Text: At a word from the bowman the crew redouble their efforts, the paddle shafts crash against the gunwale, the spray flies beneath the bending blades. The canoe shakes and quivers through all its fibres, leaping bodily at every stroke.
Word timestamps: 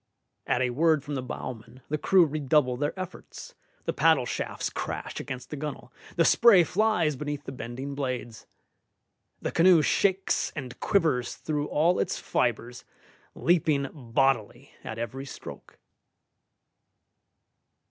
At 0.47 0.63
a 0.63 0.71
word 0.71 1.03
from 1.03 1.13
the 1.13 1.21
bowman 1.21 1.83
the 1.89 1.97
crew 1.99 2.25
redouble 2.25 2.75
their 2.75 2.99
efforts, 2.99 3.53
the 3.85 3.93
paddle 3.93 4.25
shafts 4.25 4.71
crash 4.71 5.19
against 5.19 5.51
the 5.51 5.55
gunwale, 5.55 5.93
the 6.15 6.25
spray 6.25 6.63
flies 6.63 7.15
beneath 7.15 7.43
the 7.43 7.51
bending 7.51 7.93
blades. 7.93 8.47
The 9.43 9.51
canoe 9.51 9.83
shakes 9.83 10.51
and 10.55 10.79
quivers 10.79 11.35
through 11.35 11.67
all 11.67 11.99
its 11.99 12.17
fibres, 12.17 12.83
leaping 13.35 13.89
bodily 13.93 14.73
at 14.83 14.97
every 14.97 15.27
stroke. 15.27 15.77